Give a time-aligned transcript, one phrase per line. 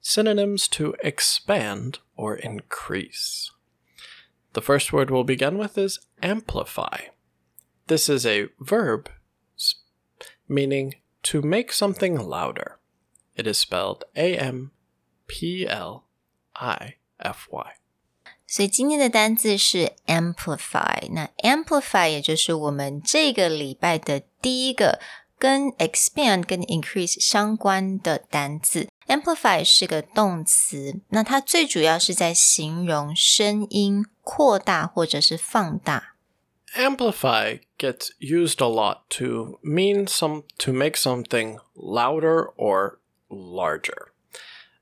[0.00, 3.50] synonyms to expand or increase.
[4.52, 7.08] The first word we'll begin with is amplify.
[7.86, 9.08] This is a verb
[9.56, 9.76] s-
[10.48, 12.78] meaning to make something louder.
[13.34, 14.72] It is spelled A M
[15.26, 16.04] P L
[16.54, 17.72] I F Y.
[18.46, 21.10] 所以今天的单字是 amplify。
[21.12, 25.00] 那 amplify 也就是我们这个礼拜的第一个
[25.38, 28.88] 跟 expand 跟 increase 相关的单字。
[29.06, 36.14] amplify 是个动词，那它最主要是在形容声音扩大或者是放大。
[36.74, 44.08] amplify gets used a lot to mean some to make something louder or larger.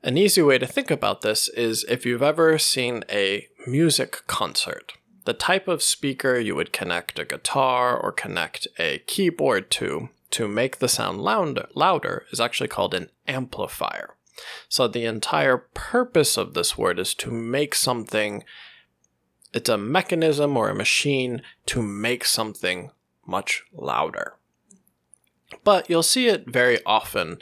[0.02, 4.94] An easy way to think about this is if you've ever seen a music concert.
[5.24, 10.49] The type of speaker you would connect a guitar or connect a keyboard to to
[10.49, 14.15] make the sound louder, louder is actually called an amplifier.
[14.67, 18.43] So the entire purpose of this word is to make something
[19.53, 22.91] it's a mechanism or a machine to make something
[23.25, 24.35] much louder.
[25.63, 27.37] But you'll see it very often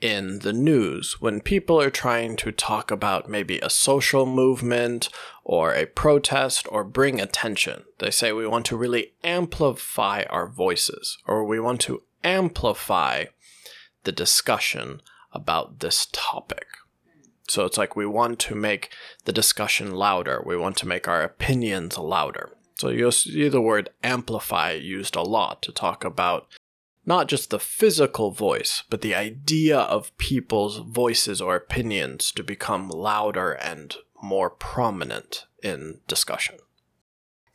[0.00, 5.10] in the news when people are trying to talk about maybe a social movement
[5.44, 7.84] or a protest or bring attention.
[7.98, 13.26] They say we want to really amplify our voices or we want to amplify
[14.04, 15.00] the discussion
[15.32, 16.66] about this topic.
[17.48, 18.90] So it's like we want to make
[19.24, 20.42] the discussion louder.
[20.44, 22.50] We want to make our opinions louder.
[22.78, 26.46] So you'll see the word amplify used a lot to talk about
[27.04, 32.90] not just the physical voice, but the idea of people's voices or opinions to become
[32.90, 36.56] louder and more prominent in discussion.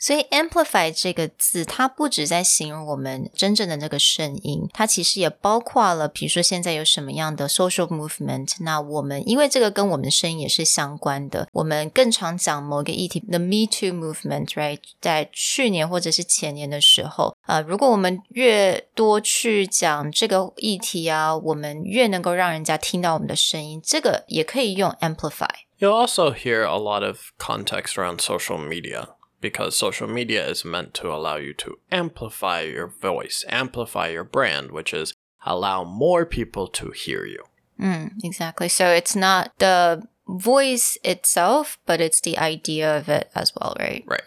[0.03, 8.53] 所以 amplify 这个字，它不只在形容我们真正的那个声音，它其实也包括了，比如说现在有什么样的 social movement。
[8.61, 14.79] 那我们因为这个跟我们的声音也是相关的，我们更常讲某一个议题，the Me Too movement，right？
[15.01, 25.49] 在去年或者是前年的时候，呃，如果我们越多去讲这个议题啊，我们越能够让人家听到我们的声音，这个也可以用 amplify。
[25.81, 29.09] You'll also hear a lot of context around social media
[29.44, 34.72] because social media is meant to allow you to amplify your voice, amplify your brand,
[34.72, 35.14] which is
[35.46, 37.44] allow more people to hear you.
[37.78, 38.70] Mm, exactly.
[38.70, 44.06] So it's not the voice itself, but it's the idea of it as well, right?
[44.08, 44.24] Right.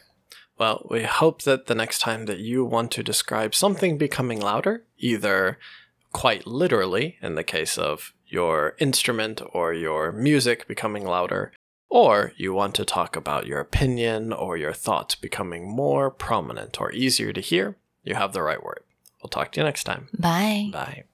[0.59, 4.84] Well, we hope that the next time that you want to describe something becoming louder,
[4.99, 5.59] either
[6.12, 11.53] quite literally in the case of your instrument or your music becoming louder,
[11.88, 16.92] or you want to talk about your opinion or your thoughts becoming more prominent or
[16.92, 18.80] easier to hear, you have the right word.
[19.22, 20.08] We'll talk to you next time.
[20.19, 20.70] Bye.
[20.72, 21.04] Bye.